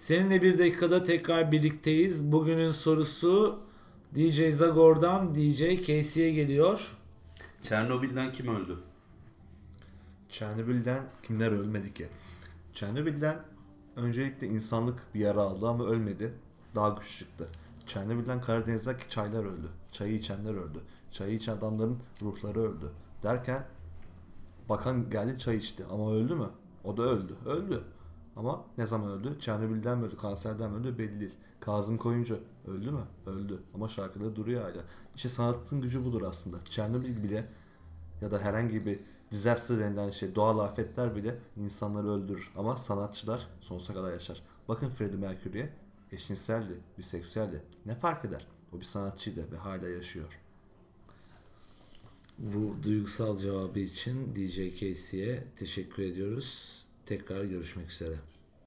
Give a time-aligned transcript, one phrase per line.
[0.00, 2.32] Seninle bir dakikada tekrar birlikteyiz.
[2.32, 3.60] Bugünün sorusu
[4.14, 6.96] DJ Zagor'dan DJ Casey'e geliyor.
[7.62, 8.78] Çernobil'den kim öldü?
[10.28, 12.08] Çernobil'den kimler ölmedi ki?
[12.74, 13.42] Çernobil'den
[13.96, 16.32] öncelikle insanlık bir yara aldı ama ölmedi.
[16.74, 17.48] Daha güçlü çıktı.
[17.86, 19.68] Çernobil'den Karadeniz'deki çaylar öldü.
[19.92, 20.78] Çayı içenler öldü.
[21.10, 22.92] Çayı içen adamların ruhları öldü.
[23.22, 23.66] Derken
[24.68, 26.50] bakan geldi çay içti ama öldü mü?
[26.84, 27.34] O da öldü.
[27.46, 27.84] Öldü.
[28.36, 29.36] Ama ne zaman öldü?
[29.40, 30.16] Çernobil'den mi öldü?
[30.16, 30.98] Kanserden mi öldü?
[30.98, 31.34] Belli değil.
[31.60, 33.04] Kazım Koyuncu öldü mü?
[33.26, 33.62] Öldü.
[33.74, 34.84] Ama şarkıda duruyor hala.
[35.16, 36.64] İşte sanatın gücü budur aslında.
[36.64, 37.48] Çernobil bile
[38.20, 39.00] ya da herhangi bir
[39.30, 42.50] disaster denilen şey, doğal afetler bile insanları öldürür.
[42.56, 44.42] Ama sanatçılar sonsuza kadar yaşar.
[44.68, 45.72] Bakın Freddie Mercury'ye
[46.12, 47.62] eşcinseldi, biseksüeldi.
[47.86, 48.46] Ne fark eder?
[48.72, 50.40] O bir sanatçıydı ve hala yaşıyor.
[52.38, 56.84] Bu duygusal cevabı için DJ Casey'e teşekkür ediyoruz.
[57.10, 58.14] Tekrar görüşmek üzere.